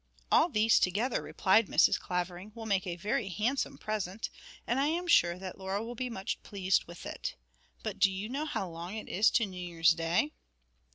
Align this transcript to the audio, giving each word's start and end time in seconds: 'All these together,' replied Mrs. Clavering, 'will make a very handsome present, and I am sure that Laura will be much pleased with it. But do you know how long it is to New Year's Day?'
'All 0.31 0.49
these 0.49 0.79
together,' 0.79 1.21
replied 1.21 1.67
Mrs. 1.67 1.99
Clavering, 1.99 2.51
'will 2.55 2.65
make 2.65 2.87
a 2.87 2.95
very 2.95 3.29
handsome 3.29 3.77
present, 3.77 4.31
and 4.65 4.79
I 4.79 4.87
am 4.87 5.05
sure 5.05 5.37
that 5.37 5.59
Laura 5.59 5.83
will 5.85 5.93
be 5.93 6.09
much 6.09 6.41
pleased 6.41 6.85
with 6.85 7.05
it. 7.05 7.35
But 7.83 7.99
do 7.99 8.11
you 8.11 8.27
know 8.27 8.45
how 8.45 8.67
long 8.67 8.95
it 8.95 9.07
is 9.07 9.29
to 9.29 9.45
New 9.45 9.61
Year's 9.63 9.91
Day?' 9.91 10.31